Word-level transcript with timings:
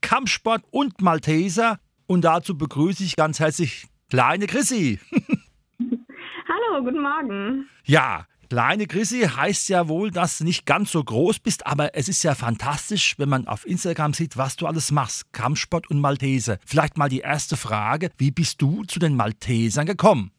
Kampfsport 0.00 0.64
und 0.70 1.00
Malteser 1.00 1.78
und 2.06 2.22
dazu 2.22 2.56
begrüße 2.56 3.04
ich 3.04 3.16
ganz 3.16 3.40
herzlich 3.40 3.86
kleine 4.08 4.46
Chrissy. 4.46 4.98
Hallo, 5.78 6.84
guten 6.84 7.00
Morgen. 7.00 7.68
Ja, 7.84 8.26
kleine 8.48 8.86
Chrissy 8.86 9.20
heißt 9.20 9.68
ja 9.68 9.88
wohl, 9.88 10.10
dass 10.10 10.38
du 10.38 10.44
nicht 10.44 10.66
ganz 10.66 10.92
so 10.92 11.02
groß 11.02 11.38
bist, 11.38 11.66
aber 11.66 11.94
es 11.94 12.08
ist 12.08 12.22
ja 12.22 12.34
fantastisch, 12.34 13.18
wenn 13.18 13.28
man 13.28 13.46
auf 13.46 13.66
Instagram 13.66 14.12
sieht, 14.12 14.36
was 14.36 14.56
du 14.56 14.66
alles 14.66 14.90
machst. 14.90 15.32
Kampfsport 15.32 15.88
und 15.90 16.00
Malteser. 16.00 16.58
Vielleicht 16.66 16.98
mal 16.98 17.08
die 17.08 17.20
erste 17.20 17.56
Frage, 17.56 18.10
wie 18.18 18.30
bist 18.30 18.60
du 18.60 18.84
zu 18.84 18.98
den 18.98 19.14
Maltesern 19.14 19.86
gekommen? 19.86 20.32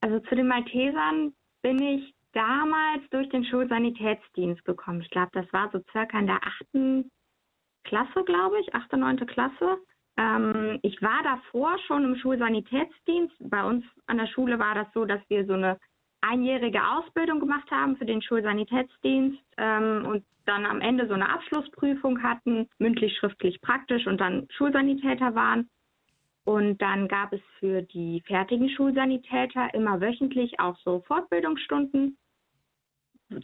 Also 0.00 0.18
zu 0.28 0.34
den 0.34 0.48
Maltesern 0.48 1.32
bin 1.62 1.80
ich 1.80 2.14
damals 2.32 3.08
durch 3.10 3.28
den 3.30 3.44
Schulsanitätsdienst 3.44 4.64
gekommen. 4.64 5.00
Ich 5.00 5.10
glaube, 5.10 5.30
das 5.32 5.46
war 5.52 5.70
so 5.72 5.80
circa 5.92 6.18
in 6.18 6.26
der 6.26 6.40
achten 6.44 7.10
Klasse, 7.84 8.24
glaube 8.24 8.60
ich, 8.60 8.74
achte, 8.74 8.96
neunte 8.96 9.26
Klasse. 9.26 9.78
Ähm, 10.16 10.78
ich 10.82 11.00
war 11.02 11.22
davor 11.22 11.78
schon 11.86 12.04
im 12.04 12.16
Schulsanitätsdienst. 12.16 13.34
Bei 13.40 13.64
uns 13.64 13.84
an 14.06 14.18
der 14.18 14.26
Schule 14.26 14.58
war 14.58 14.74
das 14.74 14.86
so, 14.94 15.04
dass 15.04 15.20
wir 15.28 15.46
so 15.46 15.54
eine 15.54 15.78
einjährige 16.20 16.82
Ausbildung 16.82 17.40
gemacht 17.40 17.70
haben 17.70 17.96
für 17.96 18.06
den 18.06 18.22
Schulsanitätsdienst 18.22 19.42
ähm, 19.58 20.06
und 20.06 20.24
dann 20.46 20.66
am 20.66 20.80
Ende 20.80 21.06
so 21.06 21.14
eine 21.14 21.28
Abschlussprüfung 21.28 22.22
hatten, 22.22 22.68
mündlich, 22.78 23.16
schriftlich, 23.16 23.60
praktisch 23.60 24.06
und 24.06 24.20
dann 24.20 24.46
Schulsanitäter 24.50 25.34
waren. 25.34 25.68
Und 26.44 26.82
dann 26.82 27.08
gab 27.08 27.32
es 27.32 27.40
für 27.58 27.82
die 27.82 28.22
fertigen 28.26 28.68
Schulsanitäter 28.68 29.72
immer 29.72 30.00
wöchentlich 30.00 30.60
auch 30.60 30.76
so 30.84 31.00
Fortbildungsstunden, 31.06 32.18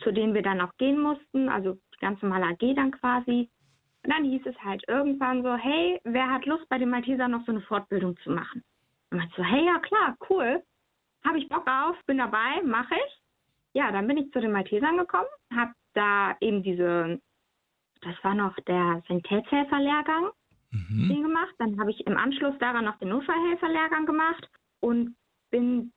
zu 0.03 0.13
denen 0.13 0.35
wir 0.35 0.43
dann 0.43 0.61
auch 0.61 0.77
gehen 0.77 1.01
mussten, 1.01 1.49
also 1.49 1.79
die 1.95 2.01
ganze 2.01 2.27
normale 2.27 2.53
AG 2.53 2.75
dann 2.75 2.91
quasi. 2.91 3.49
Und 4.03 4.13
dann 4.13 4.25
hieß 4.25 4.43
es 4.47 4.59
halt 4.63 4.83
irgendwann 4.89 5.43
so, 5.43 5.55
hey, 5.55 6.01
wer 6.05 6.31
hat 6.31 6.47
Lust 6.47 6.69
bei 6.69 6.79
den 6.79 6.91
Maltesern 6.91 7.31
noch 7.31 7.45
so 7.45 7.53
eine 7.53 7.61
Fortbildung 7.61 8.17
zu 8.19 8.31
machen? 8.31 8.63
Und 9.11 9.19
man 9.19 9.31
so, 9.37 9.45
hey, 9.45 9.67
ja 9.67 9.79
klar, 9.79 10.17
cool, 10.29 10.63
habe 11.25 11.39
ich 11.39 11.49
Bock 11.49 11.67
auf, 11.69 11.97
bin 12.07 12.19
dabei, 12.19 12.63
mache 12.65 12.95
ich. 12.95 13.21
Ja, 13.75 13.93
dann 13.93 14.07
bin 14.07 14.17
ich 14.17 14.33
zu 14.33 14.41
den 14.41 14.53
Maltesern 14.53 14.97
gekommen, 14.97 15.29
habe 15.55 15.73
da 15.95 16.37
eben 16.41 16.63
diese, 16.63 17.21
das 18.01 18.15
war 18.23 18.35
noch 18.35 18.57
der 18.67 19.03
Sanitätshelferlehrgang 19.07 20.31
mhm. 20.71 21.09
den 21.09 21.23
gemacht. 21.23 21.55
Dann 21.59 21.79
habe 21.79 21.91
ich 21.91 22.07
im 22.07 22.17
Anschluss 22.17 22.57
daran 22.59 22.85
noch 22.85 22.99
den 22.99 23.11
Notfallhelferlehrgang 23.11 24.07
gemacht 24.07 24.49
und 24.81 25.17
bin 25.51 25.93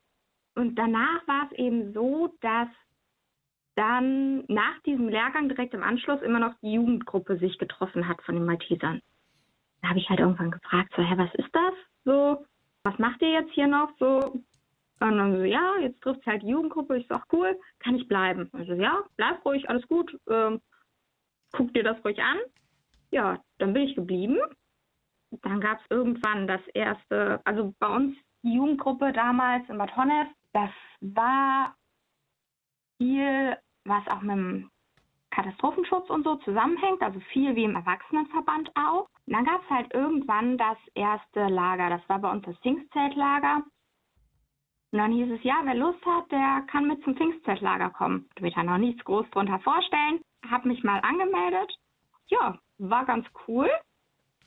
und 0.56 0.76
danach 0.76 1.28
war 1.28 1.50
es 1.50 1.58
eben 1.58 1.94
so, 1.94 2.36
dass 2.42 2.68
dann 3.76 4.46
nach 4.48 4.80
diesem 4.86 5.10
Lehrgang 5.10 5.50
direkt 5.50 5.74
im 5.74 5.84
Anschluss 5.84 6.22
immer 6.22 6.40
noch 6.40 6.54
die 6.62 6.74
Jugendgruppe 6.74 7.38
sich 7.38 7.58
getroffen 7.58 8.08
hat 8.08 8.22
von 8.24 8.36
den 8.36 8.46
Maltesern. 8.46 9.02
Da 9.82 9.90
habe 9.90 10.00
ich 10.00 10.10
halt 10.10 10.20
irgendwann 10.20 10.52
gefragt, 10.52 10.94
so, 10.96 11.02
hä, 11.02 11.14
was 11.18 11.34
ist 11.36 11.54
das? 11.54 11.74
So, 12.06 12.46
was 12.84 12.98
macht 13.00 13.22
ihr 13.22 13.32
jetzt 13.32 13.52
hier 13.54 13.68
noch? 13.68 13.90
So, 14.00 14.34
und 15.00 15.18
dann 15.18 15.36
so, 15.36 15.44
ja, 15.44 15.76
jetzt 15.82 16.02
trifft 16.02 16.22
es 16.22 16.26
halt 16.26 16.44
die 16.44 16.50
Jugendgruppe. 16.50 16.98
Ich 16.98 17.08
sag, 17.08 17.26
cool, 17.34 17.58
kann 17.80 17.96
ich 17.96 18.08
bleiben? 18.08 18.50
Also, 18.54 18.74
ja, 18.74 19.04
bleib 19.18 19.44
ruhig, 19.46 19.70
alles 19.70 19.88
gut. 19.88 20.18
Ähm, 20.30 20.62
guck 21.52 21.74
dir 21.74 21.84
das 21.84 22.04
ruhig 22.06 22.20
an. 22.22 22.38
Ja, 23.12 23.40
dann 23.58 23.74
bin 23.74 23.84
ich 23.84 23.96
geblieben 23.96 24.40
dann 25.42 25.62
gab 25.62 25.80
es 25.80 25.86
irgendwann 25.90 26.48
das 26.48 26.62
erste, 26.74 27.42
also 27.46 27.74
bei 27.80 27.88
uns 27.88 28.16
die 28.44 28.54
Jugendgruppe 28.56 29.12
damals 29.14 29.68
in 29.70 29.78
Bad 29.78 29.96
Honnef, 29.96 30.28
das 30.54 30.70
war 31.02 31.76
viel, 32.98 33.58
was 33.86 34.08
auch 34.08 34.22
mit 34.22 34.36
dem 34.36 34.70
Katastrophenschutz 35.32 36.10
und 36.10 36.24
so 36.24 36.36
zusammenhängt, 36.38 37.02
also 37.02 37.20
viel 37.32 37.56
wie 37.56 37.64
im 37.64 37.76
Erwachsenenverband 37.76 38.72
auch. 38.76 39.08
Und 39.26 39.34
dann 39.34 39.46
gab 39.46 39.64
es 39.64 39.70
halt 39.70 39.94
irgendwann 39.94 40.58
das 40.58 40.78
erste 40.94 41.48
Lager, 41.48 41.90
das 41.90 42.08
war 42.08 42.20
bei 42.20 42.32
uns 42.32 42.46
das 42.46 42.58
Pfingstzeltlager. 42.60 43.64
Und 44.92 45.00
dann 45.00 45.12
hieß 45.12 45.32
es, 45.32 45.44
ja, 45.44 45.56
wer 45.64 45.74
Lust 45.74 46.06
hat, 46.06 46.32
der 46.32 46.64
kann 46.68 46.88
mit 46.88 47.04
zum 47.04 47.16
Pfingstzeltlager 47.16 47.90
kommen. 47.90 48.30
Ich 48.36 48.44
will 48.44 48.52
da 48.52 48.62
noch 48.62 48.78
nichts 48.78 49.04
groß 49.04 49.28
drunter 49.32 49.60
vorstellen. 49.60 50.22
Hab 50.50 50.66
mich 50.66 50.84
mal 50.84 51.00
angemeldet. 51.00 51.76
Ja, 52.28 52.60
war 52.78 53.04
ganz 53.06 53.26
cool. 53.48 53.70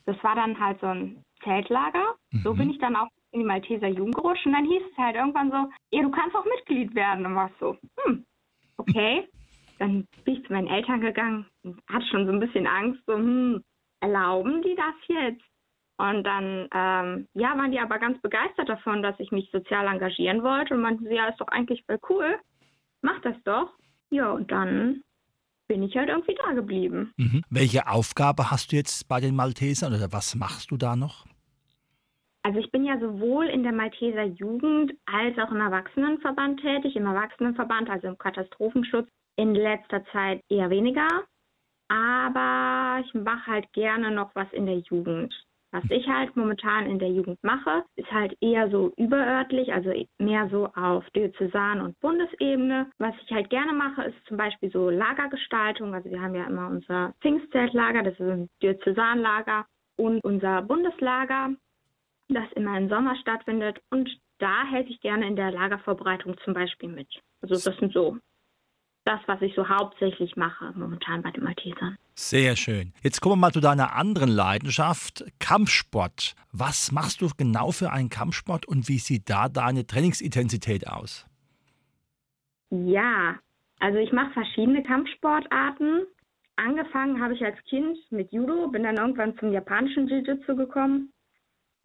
Das 0.04 0.22
war 0.22 0.36
dann 0.36 0.58
halt 0.60 0.80
so 0.80 0.86
ein 0.86 1.24
Zeltlager. 1.42 2.14
Mhm. 2.30 2.42
So 2.44 2.54
bin 2.54 2.70
ich 2.70 2.78
dann 2.78 2.94
auch 2.94 3.08
in 3.32 3.40
die 3.40 3.46
Malteser 3.46 3.88
Jugend 3.88 4.14
gerutscht. 4.14 4.46
Und 4.46 4.52
dann 4.52 4.66
hieß 4.66 4.82
es 4.88 4.96
halt 4.96 5.16
irgendwann 5.16 5.50
so, 5.50 5.68
ja, 5.90 6.02
du 6.02 6.10
kannst 6.12 6.36
auch 6.36 6.44
Mitglied 6.44 6.94
werden. 6.94 7.26
Und 7.26 7.34
war 7.34 7.50
so, 7.58 7.76
hm, 8.04 8.24
okay. 8.88 9.28
Dann 9.78 10.06
bin 10.24 10.36
ich 10.36 10.46
zu 10.46 10.52
meinen 10.52 10.68
Eltern 10.68 11.00
gegangen 11.00 11.46
und 11.62 11.80
hatte 11.88 12.06
schon 12.06 12.26
so 12.26 12.32
ein 12.32 12.40
bisschen 12.40 12.66
Angst, 12.66 13.00
so, 13.06 13.14
hm, 13.14 13.62
erlauben 14.00 14.62
die 14.62 14.74
das 14.74 14.94
jetzt? 15.08 15.44
Und 15.98 16.24
dann, 16.24 16.68
ähm, 16.74 17.26
ja, 17.34 17.56
waren 17.56 17.72
die 17.72 17.80
aber 17.80 17.98
ganz 17.98 18.20
begeistert 18.20 18.68
davon, 18.68 19.02
dass 19.02 19.18
ich 19.18 19.30
mich 19.32 19.50
sozial 19.50 19.86
engagieren 19.86 20.42
wollte 20.42 20.74
und 20.74 20.82
meinten, 20.82 21.10
ja, 21.10 21.28
ist 21.28 21.40
doch 21.40 21.48
eigentlich 21.48 21.82
voll 21.86 21.98
cool, 22.10 22.38
mach 23.02 23.20
das 23.22 23.36
doch. 23.44 23.72
Ja, 24.10 24.30
und 24.32 24.50
dann 24.50 25.02
bin 25.68 25.82
ich 25.82 25.96
halt 25.96 26.08
irgendwie 26.08 26.34
da 26.34 26.52
geblieben. 26.52 27.12
Mhm. 27.16 27.42
Welche 27.50 27.88
Aufgabe 27.88 28.50
hast 28.50 28.72
du 28.72 28.76
jetzt 28.76 29.08
bei 29.08 29.20
den 29.20 29.34
Maltesern 29.34 29.94
oder 29.94 30.12
was 30.12 30.34
machst 30.34 30.70
du 30.70 30.76
da 30.76 30.96
noch? 30.96 31.26
Also 32.46 32.60
ich 32.60 32.70
bin 32.70 32.84
ja 32.84 32.96
sowohl 33.00 33.46
in 33.46 33.64
der 33.64 33.72
Malteser 33.72 34.22
Jugend 34.22 34.92
als 35.06 35.36
auch 35.36 35.50
im 35.50 35.60
Erwachsenenverband 35.60 36.60
tätig. 36.60 36.94
Im 36.94 37.06
Erwachsenenverband, 37.06 37.90
also 37.90 38.06
im 38.06 38.18
Katastrophenschutz, 38.18 39.08
in 39.34 39.56
letzter 39.56 40.04
Zeit 40.12 40.40
eher 40.48 40.70
weniger. 40.70 41.08
Aber 41.88 43.04
ich 43.04 43.12
mache 43.14 43.50
halt 43.50 43.72
gerne 43.72 44.12
noch 44.12 44.30
was 44.36 44.46
in 44.52 44.66
der 44.66 44.78
Jugend. 44.78 45.34
Was 45.72 45.82
ich 45.90 46.06
halt 46.06 46.36
momentan 46.36 46.86
in 46.86 47.00
der 47.00 47.10
Jugend 47.10 47.42
mache, 47.42 47.82
ist 47.96 48.12
halt 48.12 48.36
eher 48.40 48.70
so 48.70 48.92
überörtlich, 48.96 49.72
also 49.72 49.92
mehr 50.18 50.48
so 50.48 50.66
auf 50.76 51.04
Diözesan- 51.16 51.80
und 51.80 51.98
Bundesebene. 51.98 52.92
Was 52.98 53.14
ich 53.24 53.32
halt 53.32 53.50
gerne 53.50 53.72
mache, 53.72 54.04
ist 54.04 54.26
zum 54.28 54.36
Beispiel 54.36 54.70
so 54.70 54.88
Lagergestaltung. 54.88 55.92
Also 55.94 56.10
wir 56.10 56.22
haben 56.22 56.36
ja 56.36 56.46
immer 56.46 56.68
unser 56.68 57.12
Pfingstzeltlager, 57.22 58.04
das 58.04 58.14
ist 58.14 58.20
ein 58.20 58.48
Diözesanlager 58.62 59.66
und 59.98 60.20
unser 60.22 60.62
Bundeslager, 60.62 61.56
das 62.28 62.50
immer 62.54 62.76
im 62.76 62.88
Sommer 62.88 63.16
stattfindet. 63.16 63.78
Und 63.90 64.08
da 64.38 64.64
helfe 64.64 64.90
ich 64.90 65.00
gerne 65.00 65.26
in 65.26 65.36
der 65.36 65.50
Lagervorbereitung 65.50 66.36
zum 66.44 66.54
Beispiel 66.54 66.88
mit. 66.88 67.08
Also 67.40 67.54
das 67.54 67.78
sind 67.78 67.92
so 67.92 68.18
das, 69.04 69.20
was 69.26 69.40
ich 69.40 69.54
so 69.54 69.68
hauptsächlich 69.68 70.34
mache 70.36 70.72
momentan 70.74 71.22
bei 71.22 71.30
den 71.30 71.44
Maltesern. 71.44 71.96
Sehr 72.14 72.56
schön. 72.56 72.92
Jetzt 73.02 73.20
kommen 73.20 73.34
wir 73.34 73.46
mal 73.46 73.52
zu 73.52 73.60
deiner 73.60 73.94
anderen 73.94 74.28
Leidenschaft, 74.28 75.24
Kampfsport. 75.38 76.34
Was 76.52 76.90
machst 76.90 77.20
du 77.20 77.28
genau 77.36 77.70
für 77.70 77.92
einen 77.92 78.08
Kampfsport 78.08 78.66
und 78.66 78.88
wie 78.88 78.98
sieht 78.98 79.30
da 79.30 79.48
deine 79.48 79.86
Trainingsintensität 79.86 80.88
aus? 80.88 81.24
Ja, 82.70 83.36
also 83.78 83.98
ich 83.98 84.12
mache 84.12 84.32
verschiedene 84.32 84.82
Kampfsportarten. 84.82 86.06
Angefangen 86.56 87.22
habe 87.22 87.34
ich 87.34 87.44
als 87.44 87.62
Kind 87.68 87.98
mit 88.10 88.32
Judo, 88.32 88.68
bin 88.68 88.82
dann 88.82 88.96
irgendwann 88.96 89.38
zum 89.38 89.52
japanischen 89.52 90.08
Jiu-Jitsu 90.08 90.56
gekommen 90.56 91.12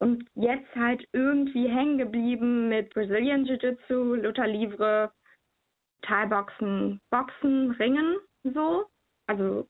und 0.01 0.27
jetzt 0.33 0.75
halt 0.75 1.07
irgendwie 1.13 1.67
hängen 1.67 1.99
geblieben 1.99 2.69
mit 2.69 2.91
Brazilian 2.93 3.45
Jiu-Jitsu, 3.45 4.15
Luther 4.15 4.47
Livre, 4.47 5.11
Thai-Boxen, 6.01 6.99
Boxen, 7.11 7.71
Ringen, 7.71 8.17
so. 8.43 8.85
Also, 9.27 9.67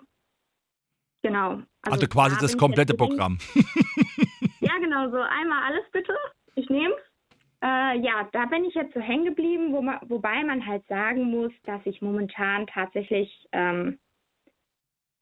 genau. 1.21 1.61
Also, 1.81 1.91
also 1.91 2.07
quasi 2.07 2.37
das 2.39 2.57
komplette 2.57 2.93
Programm. 2.93 3.39
ja, 4.61 4.77
genau, 4.79 5.09
so 5.09 5.17
einmal 5.17 5.63
alles 5.63 5.83
bitte. 5.91 6.15
Ich 6.55 6.69
nehme 6.69 6.93
es. 6.93 7.35
Äh, 7.63 7.99
ja, 7.99 8.27
da 8.31 8.45
bin 8.45 8.63
ich 8.63 8.73
jetzt 8.73 8.93
so 8.93 9.01
hängen 9.01 9.25
geblieben, 9.25 9.73
wo 9.73 9.81
man, 9.81 9.99
wobei 10.07 10.43
man 10.45 10.65
halt 10.65 10.87
sagen 10.87 11.25
muss, 11.25 11.51
dass 11.63 11.81
ich 11.85 12.01
momentan 12.01 12.67
tatsächlich 12.67 13.47
ähm, 13.51 13.99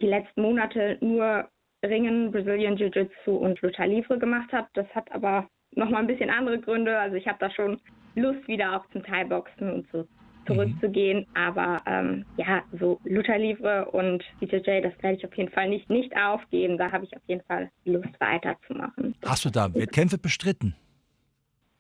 die 0.02 0.08
letzten 0.08 0.44
Monate 0.44 1.00
nur 1.02 1.50
Ringen, 1.84 2.32
Brazilian 2.32 2.78
Jiu-Jitsu 2.78 3.32
und 3.32 3.62
Lucha 3.62 3.86
Livre 3.86 4.18
gemacht 4.18 4.52
habe. 4.52 4.68
Das 4.74 4.88
hat 4.94 5.12
aber 5.12 5.48
nochmal 5.76 6.02
ein 6.02 6.08
bisschen 6.08 6.30
andere 6.30 6.60
Gründe. 6.60 6.98
Also 6.98 7.16
ich 7.16 7.28
habe 7.28 7.38
da 7.40 7.50
schon 7.52 7.80
Lust 8.16 8.48
wieder 8.48 8.76
auch 8.76 8.86
zum 8.92 9.04
Thai-Boxen 9.04 9.72
und 9.72 9.88
so 9.92 10.06
zurückzugehen. 10.46 11.20
Mhm. 11.20 11.36
Aber 11.36 11.82
ähm, 11.86 12.26
ja, 12.38 12.64
so 12.80 13.00
Lutherlivre 13.06 13.86
und 13.92 14.24
BJJ, 14.40 14.82
das 14.82 14.94
werde 15.02 15.18
ich 15.18 15.26
auf 15.26 15.34
jeden 15.36 15.52
Fall 15.52 15.70
nicht, 15.70 15.90
nicht 15.90 16.16
aufgeben. 16.18 16.78
Da 16.78 16.92
habe 16.92 17.06
ich 17.06 17.16
auf 17.16 17.24
jeden 17.28 17.44
Fall 17.44 17.70
Lust 17.86 18.20
weiterzumachen. 18.20 19.16
Hast 19.26 19.46
du 19.46 19.50
da 19.50 19.74
Wettkämpfe 19.74 20.18
bestritten? 20.18 20.76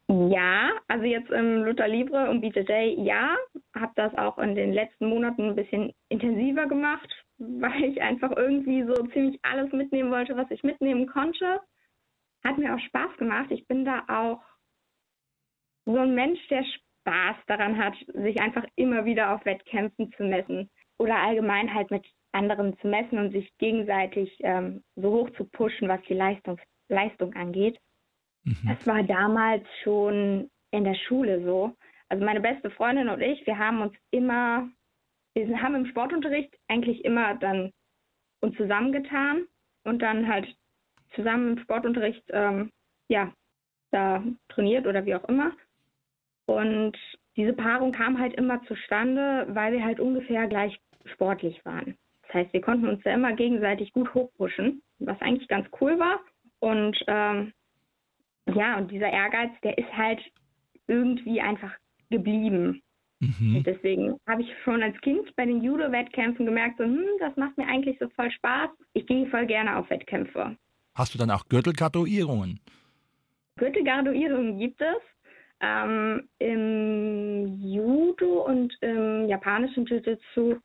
Ja, 0.08 0.72
also 0.88 1.06
jetzt 1.06 1.30
im 1.30 1.64
Luther 1.64 1.88
Libre 1.88 2.32
und 2.32 2.42
BJJ, 2.42 2.96
ja, 2.98 3.36
habe 3.76 3.92
das 3.96 4.12
auch 4.18 4.40
in 4.40 4.56
den 4.56 4.74
letzten 4.74 5.08
Monaten 5.08 5.50
ein 5.50 5.56
bisschen 5.56 5.94
intensiver 6.10 6.66
gemacht, 6.66 7.08
weil 7.40 7.84
ich 7.86 8.02
einfach 8.02 8.32
irgendwie 8.36 8.84
so 8.84 8.94
ziemlich 9.08 9.40
alles 9.44 9.72
mitnehmen 9.72 10.12
wollte, 10.12 10.36
was 10.36 10.52
ich 10.52 10.64
mitnehmen 10.64 11.08
konnte. 11.08 11.60
Hat 12.44 12.58
mir 12.58 12.76
auch 12.76 12.80
Spaß 12.80 13.18
gemacht. 13.18 13.52
Ich 13.52 13.68
bin 13.68 13.86
da 13.86 14.04
auch 14.08 14.42
so 15.86 15.98
ein 15.98 16.14
Mensch, 16.14 16.40
der 16.50 16.64
Spaß 16.64 17.38
daran 17.48 17.78
hat, 17.78 17.96
sich 18.14 18.40
einfach 18.40 18.66
immer 18.76 19.06
wieder 19.06 19.34
auf 19.34 19.46
Wettkämpfen 19.46 20.12
zu 20.14 20.24
messen 20.24 20.70
oder 20.98 21.16
allgemein 21.16 21.74
halt 21.74 21.92
mit 21.92 22.06
anderen 22.32 22.78
zu 22.80 22.88
messen 22.88 23.18
und 23.18 23.32
sich 23.32 23.52
gegenseitig 23.58 24.36
ähm, 24.42 24.84
so 24.96 25.12
hoch 25.12 25.30
zu 25.32 25.46
pushen, 25.46 25.88
was 25.88 26.02
die 26.08 26.14
Leistung, 26.14 26.60
Leistung 26.88 27.34
angeht. 27.34 27.80
Mhm. 28.44 28.58
Das 28.68 28.86
war 28.86 29.04
damals 29.04 29.66
schon 29.84 30.50
in 30.72 30.84
der 30.84 30.96
Schule 30.96 31.44
so. 31.44 31.76
Also 32.10 32.24
meine 32.24 32.42
beste 32.42 32.70
Freundin 32.72 33.10
und 33.10 33.22
ich, 33.22 33.46
wir 33.46 33.58
haben 33.58 33.82
uns 33.82 33.94
immer, 34.12 34.70
wir 35.36 35.62
haben 35.62 35.76
im 35.76 35.86
Sportunterricht 35.88 36.54
eigentlich 36.68 37.06
immer 37.06 37.36
dann 37.36 37.72
uns 38.42 38.56
zusammengetan 38.58 39.46
und 39.84 40.02
dann 40.02 40.28
halt 40.28 40.48
zusammen 41.16 41.58
im 41.58 41.64
Sportunterricht, 41.64 42.24
ähm, 42.30 42.72
ja, 43.08 43.34
da 43.92 44.24
trainiert 44.50 44.86
oder 44.86 45.06
wie 45.06 45.16
auch 45.16 45.28
immer. 45.28 45.52
Und 46.46 46.98
diese 47.36 47.54
Paarung 47.54 47.92
kam 47.92 48.20
halt 48.20 48.34
immer 48.36 48.62
zustande, 48.64 49.48
weil 49.50 49.74
wir 49.74 49.84
halt 49.84 50.00
ungefähr 50.00 50.48
gleich 50.48 50.78
sportlich 51.06 51.64
waren. 51.66 51.98
Das 52.24 52.34
heißt, 52.34 52.54
wir 52.54 52.62
konnten 52.62 52.88
uns 52.88 53.02
da 53.04 53.14
immer 53.14 53.34
gegenseitig 53.34 53.92
gut 53.94 54.14
hochpushen, 54.14 54.82
was 55.00 55.20
eigentlich 55.22 55.48
ganz 55.48 55.68
cool 55.82 55.98
war. 56.00 56.20
Und 56.60 56.98
ähm, 57.08 57.54
ja, 58.54 58.78
und 58.78 58.92
dieser 58.92 59.10
Ehrgeiz, 59.10 59.52
der 59.64 59.78
ist 59.78 59.92
halt 59.96 60.22
irgendwie 60.88 61.42
einfach 61.42 61.72
geblieben. 62.10 62.82
Mhm. 63.20 63.58
Und 63.58 63.68
deswegen 63.68 64.16
habe 64.28 64.42
ich 64.42 64.48
schon 64.64 64.82
als 64.82 65.00
Kind 65.02 65.36
bei 65.36 65.46
den 65.46 65.62
Judo-Wettkämpfen 65.62 66.46
gemerkt, 66.46 66.78
so, 66.78 66.86
hm, 66.86 67.06
das 67.20 67.36
macht 67.36 67.58
mir 67.58 67.68
eigentlich 67.68 67.98
so 68.00 68.08
voll 68.16 68.32
Spaß. 68.32 68.70
Ich 68.94 69.06
gehe 69.08 69.28
voll 69.28 69.46
gerne 69.46 69.76
auf 69.78 69.90
Wettkämpfe. 69.90 70.56
Hast 70.96 71.14
du 71.14 71.18
dann 71.18 71.32
auch 71.32 71.48
Gürtelgraduierungen? 71.50 72.60
Gürtelgraduierungen 73.58 74.58
gibt 74.58 74.82
es. 74.82 75.02
Ähm, 75.62 76.30
Im 76.40 77.60
Judo 77.62 78.46
und 78.46 78.74
im 78.82 79.28
japanischen 79.28 79.86
Jiu-Jitsu 79.86 80.56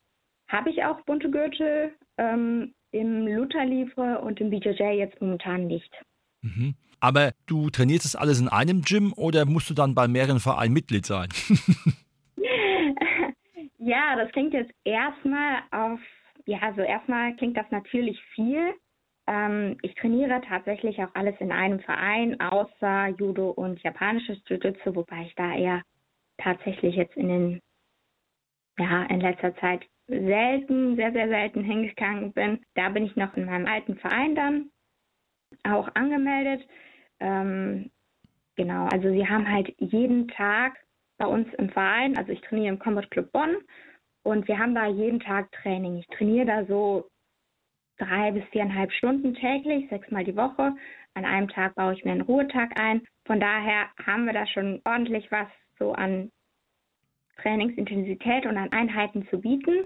habe 0.47 0.69
ich 0.69 0.83
auch 0.85 1.01
bunte 1.01 1.29
Gürtel. 1.29 1.91
Ähm, 2.17 2.73
Im 2.91 3.27
Luther-Livre 3.27 4.21
und 4.21 4.39
im 4.39 4.49
BJJ 4.49 4.97
jetzt 4.97 5.19
momentan 5.19 5.67
nicht. 5.67 5.91
Mhm. 6.41 6.75
Aber 7.01 7.33
du 7.45 7.69
trainierst 7.69 8.05
das 8.05 8.15
alles 8.15 8.39
in 8.39 8.47
einem 8.47 8.81
Gym 8.81 9.11
oder 9.17 9.45
musst 9.45 9.69
du 9.69 9.73
dann 9.73 9.95
bei 9.95 10.07
mehreren 10.07 10.39
Vereinen 10.39 10.73
Mitglied 10.73 11.05
sein? 11.05 11.27
ja, 13.85 14.15
das 14.15 14.31
klingt 14.31 14.53
jetzt 14.53 14.73
erstmal 14.83 15.61
auf, 15.69 15.99
ja, 16.45 16.57
also 16.61 16.81
erstmal 16.81 17.35
klingt 17.35 17.55
das 17.55 17.69
natürlich 17.69 18.19
viel. 18.33 18.73
Ähm, 19.27 19.77
ich 19.83 19.93
trainiere 19.93 20.41
tatsächlich 20.41 20.97
auch 21.03 21.13
alles 21.13 21.35
in 21.39 21.51
einem 21.51 21.79
Verein, 21.81 22.39
außer 22.39 23.09
Judo 23.19 23.51
und 23.51 23.81
japanisches 23.83 24.41
Jiu-Jitsu, 24.47 24.95
wobei 24.95 25.23
ich 25.27 25.35
da 25.35 25.53
eher 25.55 25.83
tatsächlich 26.39 26.95
jetzt 26.95 27.15
in 27.15 27.27
den, 27.27 27.59
ja, 28.79 29.03
in 29.03 29.21
letzter 29.21 29.55
Zeit 29.57 29.85
selten, 30.07 30.95
sehr, 30.95 31.11
sehr 31.11 31.27
selten 31.27 31.63
hingegangen 31.63 32.33
bin. 32.33 32.65
Da 32.73 32.89
bin 32.89 33.05
ich 33.05 33.15
noch 33.15 33.37
in 33.37 33.45
meinem 33.45 33.67
alten 33.67 33.97
Verein 33.97 34.33
dann 34.33 34.71
auch 35.63 35.89
angemeldet. 35.93 36.67
Ähm, 37.19 37.91
genau, 38.55 38.87
also 38.87 39.11
sie 39.11 39.27
haben 39.27 39.47
halt 39.47 39.75
jeden 39.77 40.27
Tag 40.27 40.84
bei 41.17 41.25
uns 41.25 41.47
im 41.55 41.69
Verein, 41.69 42.17
also 42.17 42.31
ich 42.31 42.41
trainiere 42.41 42.73
im 42.73 42.79
Combat 42.79 43.09
Club 43.11 43.31
Bonn 43.31 43.55
und 44.23 44.47
wir 44.47 44.57
haben 44.57 44.75
da 44.75 44.87
jeden 44.87 45.19
Tag 45.19 45.51
Training. 45.51 45.97
Ich 45.97 46.07
trainiere 46.07 46.45
da 46.45 46.65
so 46.65 47.07
drei 47.97 48.31
bis 48.31 48.43
viereinhalb 48.51 48.91
Stunden 48.91 49.33
täglich, 49.35 49.89
sechsmal 49.89 50.23
die 50.23 50.35
Woche. 50.35 50.75
An 51.13 51.25
einem 51.25 51.47
Tag 51.47 51.75
baue 51.75 51.93
ich 51.93 52.03
mir 52.03 52.11
einen 52.11 52.21
Ruhetag 52.21 52.77
ein. 52.79 53.01
Von 53.25 53.39
daher 53.39 53.89
haben 54.05 54.25
wir 54.25 54.33
da 54.33 54.45
schon 54.47 54.81
ordentlich 54.83 55.31
was 55.31 55.47
so 55.79 55.93
an 55.93 56.29
Trainingsintensität 57.41 58.45
und 58.45 58.57
an 58.57 58.71
Einheiten 58.71 59.27
zu 59.29 59.39
bieten. 59.39 59.85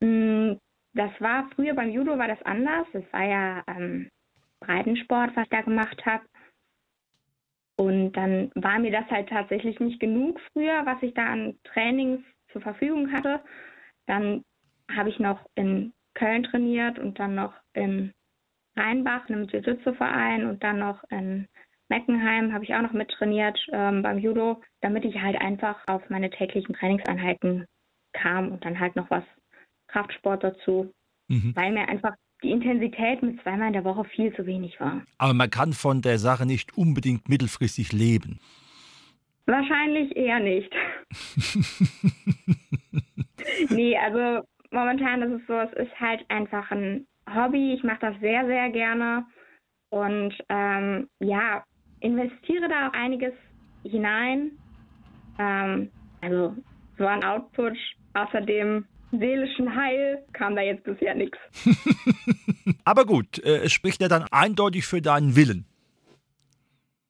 Mm, 0.00 0.54
das 0.94 1.10
war 1.20 1.48
früher 1.54 1.74
beim 1.74 1.90
Judo 1.90 2.18
war 2.18 2.28
das 2.28 2.42
anders. 2.42 2.86
Das 2.92 3.04
war 3.12 3.24
ja 3.24 3.62
ähm, 3.68 4.08
Breitensport, 4.60 5.36
was 5.36 5.44
ich 5.44 5.50
da 5.50 5.60
gemacht 5.62 6.04
habe. 6.06 6.24
Und 7.78 8.12
dann 8.12 8.50
war 8.56 8.78
mir 8.80 8.90
das 8.90 9.08
halt 9.08 9.28
tatsächlich 9.28 9.78
nicht 9.78 10.00
genug 10.00 10.40
früher, 10.52 10.84
was 10.84 11.00
ich 11.02 11.14
da 11.14 11.26
an 11.26 11.56
Trainings 11.62 12.20
zur 12.50 12.60
Verfügung 12.60 13.12
hatte. 13.12 13.40
Dann 14.06 14.42
habe 14.90 15.10
ich 15.10 15.20
noch 15.20 15.38
in 15.54 15.92
Köln 16.14 16.42
trainiert 16.42 16.98
und 16.98 17.20
dann 17.20 17.36
noch 17.36 17.54
in 17.74 18.12
Rheinbach, 18.76 19.28
einem 19.28 19.46
Jiu-Jitsu-Verein 19.48 20.46
und 20.46 20.64
dann 20.64 20.80
noch 20.80 21.04
in 21.10 21.46
Meckenheim 21.88 22.52
habe 22.52 22.64
ich 22.64 22.74
auch 22.74 22.82
noch 22.82 22.92
mit 22.92 23.10
trainiert 23.10 23.58
ähm, 23.72 24.02
beim 24.02 24.18
Judo, 24.18 24.60
damit 24.80 25.04
ich 25.04 25.20
halt 25.20 25.40
einfach 25.40 25.82
auf 25.86 26.08
meine 26.10 26.30
täglichen 26.30 26.74
Trainingseinheiten 26.74 27.66
kam 28.12 28.52
und 28.52 28.64
dann 28.64 28.78
halt 28.78 28.96
noch 28.96 29.10
was 29.10 29.24
Kraftsport 29.88 30.44
dazu, 30.44 30.92
mhm. 31.28 31.54
weil 31.54 31.72
mir 31.72 31.88
einfach 31.88 32.14
die 32.42 32.50
Intensität 32.50 33.22
mit 33.22 33.40
zweimal 33.42 33.68
in 33.68 33.72
der 33.72 33.84
Woche 33.84 34.04
viel 34.04 34.34
zu 34.34 34.46
wenig 34.46 34.78
war. 34.80 35.02
Aber 35.18 35.34
man 35.34 35.50
kann 35.50 35.72
von 35.72 36.02
der 36.02 36.18
Sache 36.18 36.46
nicht 36.46 36.76
unbedingt 36.76 37.28
mittelfristig 37.28 37.92
leben. 37.92 38.38
Wahrscheinlich 39.46 40.14
eher 40.14 40.40
nicht. 40.40 40.70
nee, 43.70 43.96
also 43.96 44.46
momentan 44.70 45.22
ist 45.22 45.40
es 45.40 45.46
so, 45.46 45.54
es 45.54 45.72
ist 45.72 45.98
halt 45.98 46.24
einfach 46.28 46.70
ein 46.70 47.06
Hobby. 47.34 47.74
Ich 47.74 47.82
mache 47.82 48.00
das 48.00 48.20
sehr, 48.20 48.46
sehr 48.46 48.70
gerne 48.70 49.24
und 49.90 50.34
ähm, 50.48 51.08
ja, 51.20 51.64
investiere 52.00 52.68
da 52.68 52.88
auch 52.88 52.92
einiges 52.92 53.32
hinein. 53.84 54.52
Ähm, 55.38 55.90
also 56.20 56.54
so 56.98 57.06
ein 57.06 57.24
Output. 57.24 57.76
Außerdem 58.14 58.84
seelischen 59.10 59.74
Heil 59.74 60.24
kam 60.32 60.56
da 60.56 60.62
jetzt 60.62 60.84
bisher 60.84 61.14
nichts. 61.14 61.38
Aber 62.84 63.04
gut, 63.04 63.38
äh, 63.44 63.58
es 63.64 63.72
spricht 63.72 64.00
ja 64.00 64.08
dann 64.08 64.24
eindeutig 64.30 64.86
für 64.86 65.00
deinen 65.00 65.36
Willen. 65.36 65.66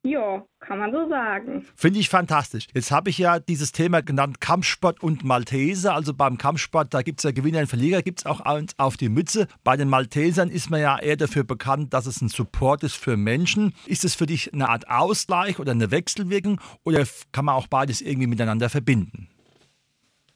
Ja, 0.03 0.45
kann 0.61 0.79
man 0.79 0.93
so 0.93 1.09
sagen. 1.09 1.65
Finde 1.75 1.99
ich 1.99 2.07
fantastisch. 2.07 2.67
Jetzt 2.73 2.89
habe 2.89 3.09
ich 3.09 3.17
ja 3.17 3.39
dieses 3.39 3.73
Thema 3.73 4.01
genannt 4.01 4.39
Kampfsport 4.39 5.03
und 5.03 5.25
Malteser. 5.25 5.93
Also 5.93 6.13
beim 6.13 6.37
Kampfsport, 6.37 6.93
da 6.93 7.01
gibt 7.01 7.19
es 7.19 7.23
ja 7.25 7.31
Gewinner 7.31 7.59
und 7.59 7.67
Verlierer, 7.67 8.01
gibt 8.01 8.19
es 8.19 8.25
auch 8.25 8.39
eins 8.39 8.79
auf 8.79 8.95
die 8.95 9.09
Mütze. 9.09 9.47
Bei 9.65 9.75
den 9.75 9.89
Maltesern 9.89 10.49
ist 10.49 10.69
man 10.69 10.79
ja 10.79 10.97
eher 10.97 11.17
dafür 11.17 11.43
bekannt, 11.43 11.93
dass 11.93 12.05
es 12.05 12.21
ein 12.21 12.29
Support 12.29 12.83
ist 12.83 12.95
für 12.95 13.17
Menschen. 13.17 13.73
Ist 13.87 14.05
es 14.05 14.15
für 14.15 14.25
dich 14.25 14.53
eine 14.53 14.69
Art 14.69 14.89
Ausgleich 14.89 15.59
oder 15.59 15.73
eine 15.73 15.91
Wechselwirkung 15.91 16.61
oder 16.85 17.03
kann 17.33 17.43
man 17.43 17.55
auch 17.55 17.67
beides 17.67 17.99
irgendwie 17.99 18.27
miteinander 18.27 18.69
verbinden? 18.69 19.27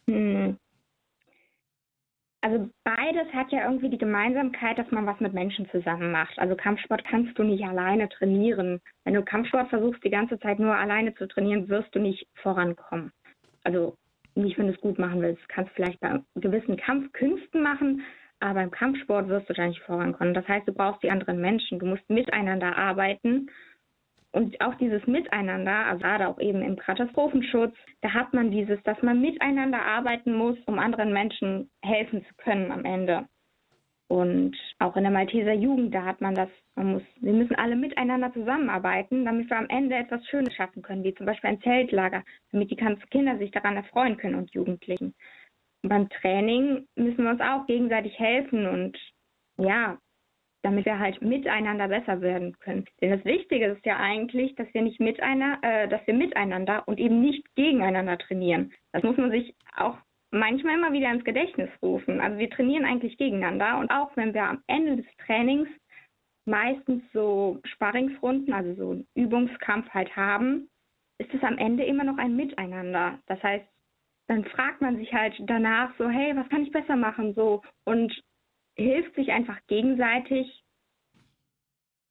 Hm. 0.08 0.58
Also 2.44 2.70
beides 2.84 3.32
hat 3.34 3.54
ja 3.54 3.64
irgendwie 3.64 3.90
die 3.90 3.98
Gemeinsamkeit, 3.98 4.78
dass 4.78 4.92
man 4.92 5.06
was 5.06 5.18
mit 5.22 5.34
Menschen 5.34 5.66
zusammen 5.70 6.12
macht. 6.12 6.38
Also 6.38 6.58
Kampfsport 6.58 7.06
kannst 7.06 7.40
du 7.40 7.44
nicht 7.44 7.64
alleine 7.64 8.10
trainieren. 8.10 8.82
Wenn 9.06 9.14
du 9.14 9.24
Kampfsport 9.24 9.70
versuchst, 9.70 10.04
die 10.04 10.10
ganze 10.10 10.38
Zeit 10.40 10.60
nur 10.60 10.76
alleine 10.76 11.16
zu 11.16 11.26
trainieren, 11.26 11.70
wirst 11.70 11.96
du 11.96 12.00
nicht 12.00 12.28
vorankommen. 12.42 13.14
Also 13.64 13.96
nicht, 14.36 14.58
wenn 14.58 14.68
du 14.68 14.74
es 14.74 14.82
gut 14.82 15.00
machen 15.00 15.22
willst. 15.22 15.42
Du 15.42 15.48
kannst 15.48 15.72
vielleicht 15.72 16.02
bei 16.02 16.20
gewissen 16.36 16.76
Kampfkünsten 16.76 17.64
machen, 17.64 18.02
aber 18.42 18.62
im 18.62 18.72
Kampfsport 18.72 19.30
wirst 19.30 19.50
du 19.50 19.54
da 19.54 19.66
nicht 19.66 19.82
vorankommen. 19.84 20.34
Das 20.34 20.46
heißt, 20.46 20.68
du 20.68 20.74
brauchst 20.74 21.02
die 21.02 21.12
anderen 21.12 21.40
Menschen. 21.40 21.80
Du 21.80 21.86
musst 21.86 22.10
miteinander 22.10 22.76
arbeiten 22.76 23.48
und 24.34 24.60
auch 24.62 24.74
dieses 24.76 25.06
Miteinander, 25.06 25.86
also 25.86 26.02
gerade 26.02 26.28
auch 26.28 26.40
eben 26.40 26.64
im 26.64 26.76
Katastrophenschutz, 26.76 27.76
da 28.02 28.14
hat 28.14 28.34
man 28.34 28.50
dieses, 28.50 28.82
dass 28.84 29.00
man 29.04 29.22
miteinander 29.22 29.80
arbeiten 29.80 30.34
muss, 30.34 30.58
um 30.66 30.80
anderen 30.80 31.14
Menschen 31.14 31.70
helfen 31.84 32.26
zu 32.26 32.34
können 32.38 32.72
am 32.72 32.84
Ende. 32.84 33.28
Und 34.08 34.58
auch 34.80 34.98
in 34.98 35.04
der 35.04 35.12
Malteser 35.12 35.54
Jugend, 35.54 35.94
da 35.94 36.04
hat 36.04 36.20
man 36.20 36.34
das, 36.34 36.50
man 36.76 36.94
muss, 36.94 37.04
wir 37.22 37.34
müssen 37.34 37.56
alle 37.56 37.76
miteinander 37.76 38.34
zusammenarbeiten, 38.34 39.24
damit 39.24 39.50
wir 39.50 39.58
am 39.58 39.70
Ende 39.70 39.96
etwas 39.96 40.26
Schönes 40.28 40.54
schaffen 40.56 40.82
können, 40.82 41.04
wie 41.04 41.14
zum 41.14 41.28
Beispiel 41.28 41.52
ein 41.52 41.62
Zeltlager, 41.62 42.24
damit 42.52 42.72
die 42.72 42.76
ganzen 42.76 43.08
Kinder 43.12 43.38
sich 43.38 43.52
daran 43.52 43.76
erfreuen 43.76 44.18
können 44.18 44.36
und 44.36 44.52
Jugendlichen. 44.52 45.14
Und 45.84 45.90
beim 45.90 46.10
Training 46.10 46.88
müssen 46.96 47.24
wir 47.24 47.32
uns 47.32 47.42
auch 47.42 47.68
gegenseitig 47.68 48.18
helfen 48.18 48.66
und 48.66 48.98
ja, 49.58 50.00
damit 50.64 50.86
wir 50.86 50.98
halt 50.98 51.22
miteinander 51.22 51.88
besser 51.88 52.22
werden 52.22 52.58
können. 52.60 52.86
Denn 53.02 53.12
das 53.12 53.26
Wichtige 53.26 53.68
ist 53.68 53.86
ja 53.86 53.98
eigentlich, 53.98 54.56
dass 54.56 54.74
wir 54.74 54.82
nicht 54.82 55.00
miteinander, 55.00 55.58
äh, 55.62 55.88
dass 55.88 56.06
wir 56.08 56.14
miteinander 56.14 56.88
und 56.88 57.00
eben 57.00 57.22
nicht 57.22 57.44
gegeneinander 57.56 58.18
trainieren. 58.18 58.72
Das 58.94 59.04
muss 59.04 59.18
man 59.18 59.30
sich 59.30 59.54
auch 59.76 59.98
manchmal 60.32 60.76
immer 60.76 60.94
wieder 60.94 61.12
ins 61.12 61.26
Gedächtnis 61.26 61.70
rufen. 61.82 62.20
Also 62.20 62.40
wir 62.40 62.50
trainieren 62.50 62.86
eigentlich 62.86 63.18
gegeneinander 63.18 63.78
und 63.78 63.92
auch 63.92 64.16
wenn 64.16 64.34
wir 64.34 64.44
am 64.44 64.64
Ende 64.68 64.98
des 64.98 65.06
Trainings 65.26 65.68
meistens 66.46 67.04
so 67.14 67.60
Sparringsrunden, 67.66 68.54
also 68.54 68.74
so 68.74 68.92
einen 68.92 69.08
Übungskampf 69.16 69.90
halt 69.90 70.16
haben, 70.16 70.70
ist 71.20 71.34
es 71.34 71.44
am 71.44 71.58
Ende 71.58 71.84
immer 71.84 72.04
noch 72.04 72.18
ein 72.18 72.36
Miteinander. 72.36 73.20
Das 73.28 73.42
heißt, 73.44 73.66
dann 74.28 74.46
fragt 74.46 74.82
man 74.82 74.98
sich 74.98 75.14
halt 75.14 75.36
danach 75.46 75.94
so, 75.98 76.10
hey, 76.10 76.36
was 76.36 76.48
kann 76.50 76.64
ich 76.64 76.72
besser 76.72 76.96
machen 76.96 77.34
so 77.36 77.62
und 77.86 78.14
hilft 78.76 79.16
sich 79.16 79.32
einfach 79.32 79.60
gegenseitig 79.68 80.64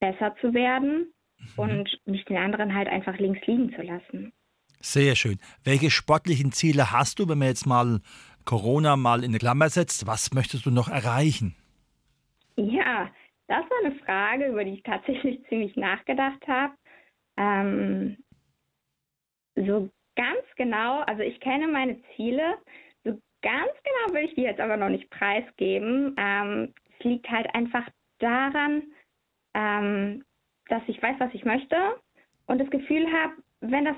besser 0.00 0.34
zu 0.40 0.52
werden 0.54 1.12
mhm. 1.38 1.46
und 1.56 2.00
nicht 2.06 2.28
den 2.28 2.36
anderen 2.36 2.74
halt 2.74 2.88
einfach 2.88 3.18
links 3.18 3.46
liegen 3.46 3.72
zu 3.74 3.82
lassen. 3.82 4.32
Sehr 4.80 5.14
schön. 5.14 5.38
Welche 5.62 5.90
sportlichen 5.90 6.50
Ziele 6.50 6.90
hast 6.90 7.20
du, 7.20 7.28
wenn 7.28 7.38
man 7.38 7.48
jetzt 7.48 7.66
mal 7.66 8.00
Corona 8.44 8.96
mal 8.96 9.20
in 9.20 9.30
eine 9.30 9.38
Klammer 9.38 9.68
setzt? 9.68 10.06
Was 10.08 10.32
möchtest 10.34 10.66
du 10.66 10.70
noch 10.70 10.88
erreichen? 10.88 11.54
Ja, 12.56 13.10
das 13.46 13.64
war 13.70 13.84
eine 13.84 13.94
Frage, 14.00 14.46
über 14.46 14.64
die 14.64 14.74
ich 14.74 14.82
tatsächlich 14.82 15.40
ziemlich 15.48 15.76
nachgedacht 15.76 16.46
habe. 16.48 16.74
Ähm, 17.36 18.16
so 19.54 19.88
ganz 20.16 20.44
genau, 20.56 21.00
also 21.02 21.22
ich 21.22 21.38
kenne 21.40 21.68
meine 21.68 22.00
Ziele. 22.16 22.58
Ganz 23.42 23.72
genau 23.82 24.14
will 24.14 24.24
ich 24.24 24.34
die 24.34 24.42
jetzt 24.42 24.60
aber 24.60 24.76
noch 24.76 24.88
nicht 24.88 25.10
preisgeben. 25.10 26.14
Ähm, 26.16 26.74
es 26.98 27.04
liegt 27.04 27.28
halt 27.28 27.52
einfach 27.54 27.88
daran, 28.18 28.84
ähm, 29.54 30.24
dass 30.68 30.82
ich 30.86 31.02
weiß, 31.02 31.16
was 31.18 31.34
ich 31.34 31.44
möchte 31.44 31.76
und 32.46 32.58
das 32.58 32.70
Gefühl 32.70 33.06
habe, 33.12 33.34
wenn 33.60 33.84
das 33.84 33.96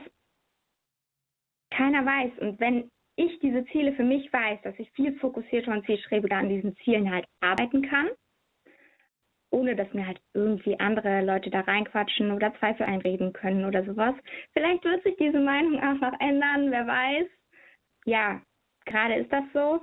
keiner 1.71 2.05
weiß 2.05 2.33
und 2.41 2.61
wenn 2.61 2.91
ich 3.17 3.39
diese 3.41 3.65
Ziele 3.67 3.93
für 3.93 4.03
mich 4.03 4.33
weiß, 4.33 4.61
dass 4.63 4.79
ich 4.79 4.91
viel 4.93 5.15
fokussierter 5.19 5.73
und 5.73 5.85
zielstrebiger 5.87 6.37
an 6.37 6.49
diesen 6.49 6.77
Zielen 6.79 7.11
halt 7.11 7.27
arbeiten 7.41 7.83
kann, 7.89 8.09
ohne 9.51 9.77
dass 9.77 9.93
mir 9.93 10.07
halt 10.07 10.21
irgendwie 10.33 10.79
andere 10.81 11.25
Leute 11.25 11.51
da 11.51 11.61
reinquatschen 11.61 12.33
oder 12.33 12.55
Zweifel 12.59 12.87
einreden 12.87 13.33
können 13.33 13.65
oder 13.65 13.85
sowas. 13.85 14.15
Vielleicht 14.53 14.85
wird 14.85 15.03
sich 15.05 15.17
diese 15.17 15.39
Meinung 15.39 15.79
auch 15.81 16.01
noch 16.01 16.19
ändern, 16.19 16.71
wer 16.71 16.87
weiß. 16.87 17.29
Ja, 18.05 18.43
gerade 18.85 19.15
ist 19.15 19.33
das 19.33 19.45
so. 19.53 19.81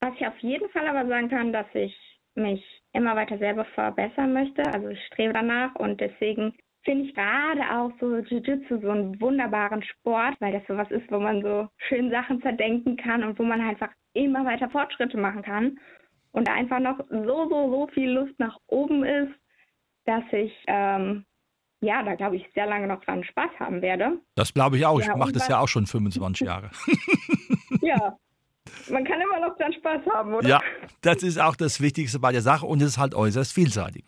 Was 0.00 0.14
ich 0.18 0.26
auf 0.26 0.38
jeden 0.38 0.68
Fall 0.70 0.88
aber 0.88 1.06
sagen 1.08 1.28
kann, 1.28 1.52
dass 1.52 1.66
ich 1.74 1.96
mich 2.34 2.64
immer 2.92 3.14
weiter 3.16 3.38
selber 3.38 3.64
verbessern 3.64 4.32
möchte. 4.32 4.62
Also 4.72 4.88
ich 4.88 5.04
strebe 5.06 5.32
danach 5.32 5.74
und 5.76 6.00
deswegen 6.00 6.54
finde 6.84 7.04
ich 7.06 7.14
gerade 7.14 7.60
auch 7.70 7.92
so 8.00 8.16
Jiu-Jitsu 8.16 8.80
so 8.80 8.90
einen 8.90 9.20
wunderbaren 9.20 9.82
Sport, 9.82 10.34
weil 10.40 10.52
das 10.52 10.66
sowas 10.66 10.90
ist, 10.90 11.10
wo 11.10 11.18
man 11.18 11.42
so 11.42 11.68
schön 11.88 12.10
Sachen 12.10 12.42
zerdenken 12.42 12.96
kann 12.96 13.22
und 13.22 13.38
wo 13.38 13.44
man 13.44 13.60
einfach 13.60 13.90
immer 14.14 14.44
weiter 14.44 14.68
Fortschritte 14.70 15.16
machen 15.16 15.42
kann 15.42 15.78
und 16.32 16.48
einfach 16.48 16.80
noch 16.80 16.98
so, 17.08 17.48
so, 17.48 17.70
so 17.70 17.88
viel 17.94 18.10
Lust 18.10 18.38
nach 18.38 18.58
oben 18.66 19.04
ist, 19.04 19.32
dass 20.06 20.24
ich, 20.32 20.52
ähm, 20.66 21.24
ja, 21.80 22.02
da 22.02 22.14
glaube 22.14 22.36
ich 22.36 22.46
sehr 22.54 22.66
lange 22.66 22.88
noch 22.88 23.02
dran 23.04 23.24
Spaß 23.24 23.50
haben 23.60 23.80
werde. 23.82 24.18
Das 24.34 24.52
glaube 24.52 24.76
ich 24.76 24.86
auch. 24.86 25.00
Ja, 25.00 25.12
ich 25.12 25.16
mache 25.16 25.32
das 25.32 25.48
ja 25.48 25.60
auch 25.60 25.68
schon 25.68 25.86
25 25.86 26.46
Jahre. 26.46 26.70
Ja. 27.80 28.16
Man 28.88 29.04
kann 29.04 29.20
immer 29.20 29.40
noch 29.40 29.56
dran 29.56 29.72
Spaß 29.72 30.02
haben, 30.12 30.34
oder? 30.34 30.48
Ja, 30.48 30.60
das 31.02 31.22
ist 31.22 31.38
auch 31.38 31.56
das 31.56 31.80
Wichtigste 31.80 32.18
bei 32.18 32.32
der 32.32 32.42
Sache 32.42 32.66
und 32.66 32.80
es 32.80 32.90
ist 32.90 32.98
halt 32.98 33.14
äußerst 33.14 33.52
vielseitig. 33.52 34.04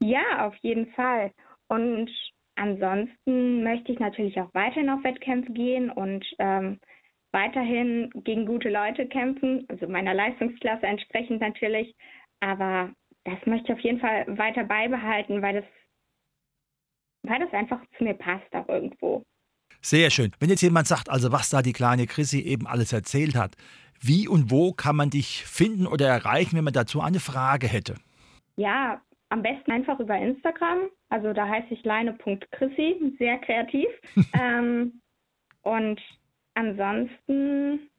Ja, 0.00 0.46
auf 0.46 0.54
jeden 0.62 0.86
Fall. 0.92 1.32
Und 1.68 2.10
ansonsten 2.56 3.62
möchte 3.62 3.92
ich 3.92 3.98
natürlich 3.98 4.40
auch 4.40 4.52
weiterhin 4.54 4.90
auf 4.90 5.04
Wettkämpfe 5.04 5.52
gehen 5.52 5.90
und 5.90 6.24
ähm, 6.38 6.80
weiterhin 7.32 8.10
gegen 8.24 8.46
gute 8.46 8.70
Leute 8.70 9.06
kämpfen, 9.06 9.66
also 9.68 9.86
meiner 9.86 10.14
Leistungsklasse 10.14 10.86
entsprechend 10.86 11.40
natürlich. 11.40 11.94
Aber 12.40 12.90
das 13.24 13.38
möchte 13.46 13.72
ich 13.72 13.78
auf 13.78 13.84
jeden 13.84 14.00
Fall 14.00 14.26
weiter 14.38 14.64
beibehalten, 14.64 15.42
weil 15.42 15.60
das, 15.60 15.64
weil 17.22 17.40
das 17.40 17.52
einfach 17.52 17.80
zu 17.96 18.04
mir 18.04 18.14
passt 18.14 18.52
auch 18.54 18.68
irgendwo. 18.68 19.24
Sehr 19.80 20.10
schön. 20.10 20.32
Wenn 20.38 20.50
jetzt 20.50 20.62
jemand 20.62 20.86
sagt, 20.86 21.08
also 21.08 21.32
was 21.32 21.50
da 21.50 21.62
die 21.62 21.72
kleine 21.72 22.06
Chrissy 22.06 22.40
eben 22.40 22.66
alles 22.66 22.92
erzählt 22.92 23.34
hat, 23.34 23.56
wie 24.00 24.28
und 24.28 24.50
wo 24.50 24.72
kann 24.72 24.96
man 24.96 25.10
dich 25.10 25.44
finden 25.44 25.86
oder 25.86 26.08
erreichen, 26.08 26.56
wenn 26.56 26.64
man 26.64 26.72
dazu 26.72 27.00
eine 27.00 27.20
Frage 27.20 27.66
hätte? 27.66 27.96
Ja, 28.56 29.00
am 29.28 29.42
besten 29.42 29.70
einfach 29.70 30.00
über 30.00 30.16
Instagram. 30.16 30.88
Also 31.08 31.32
da 31.32 31.46
heiße 31.46 31.74
ich 31.74 31.84
leine.chrissy, 31.84 33.14
sehr 33.18 33.38
kreativ. 33.38 33.88
ähm, 34.38 35.00
und 35.62 36.00
Ansonsten, 36.54 37.90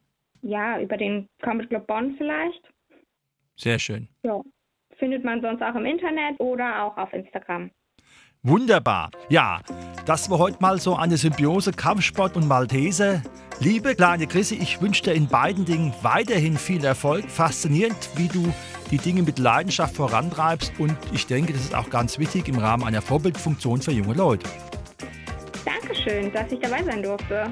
ja, 0.41 0.79
über 0.79 0.97
den 0.97 1.27
Combat 1.41 1.69
Club 1.69 1.87
Bonn 1.87 2.15
vielleicht. 2.17 2.61
Sehr 3.55 3.79
schön. 3.79 4.07
Ja, 4.23 4.41
findet 4.97 5.23
man 5.23 5.41
sonst 5.41 5.61
auch 5.61 5.75
im 5.75 5.85
Internet 5.85 6.39
oder 6.39 6.83
auch 6.83 6.97
auf 6.97 7.13
Instagram. 7.13 7.71
Wunderbar. 8.43 9.11
Ja, 9.29 9.61
das 10.05 10.29
war 10.29 10.39
heute 10.39 10.57
mal 10.61 10.79
so 10.79 10.95
eine 10.95 11.17
Symbiose 11.17 11.71
Kampfsport 11.71 12.35
und 12.35 12.47
Maltese. 12.47 13.21
Liebe 13.59 13.93
kleine 13.93 14.25
Chrissy, 14.25 14.55
ich 14.55 14.81
wünsche 14.81 15.03
dir 15.03 15.13
in 15.13 15.27
beiden 15.27 15.65
Dingen 15.65 15.93
weiterhin 16.01 16.57
viel 16.57 16.83
Erfolg. 16.83 17.29
Faszinierend, 17.29 18.09
wie 18.15 18.27
du 18.27 18.51
die 18.89 18.97
Dinge 18.97 19.21
mit 19.21 19.37
Leidenschaft 19.37 19.95
vorantreibst 19.95 20.73
und 20.79 20.97
ich 21.13 21.27
denke, 21.27 21.53
das 21.53 21.61
ist 21.61 21.75
auch 21.75 21.91
ganz 21.91 22.17
wichtig 22.17 22.47
im 22.47 22.57
Rahmen 22.57 22.83
einer 22.83 23.03
Vorbildfunktion 23.03 23.81
für 23.81 23.91
junge 23.91 24.15
Leute. 24.15 24.49
Dankeschön, 25.63 26.33
dass 26.33 26.51
ich 26.51 26.59
dabei 26.59 26.83
sein 26.83 27.03
durfte. 27.03 27.51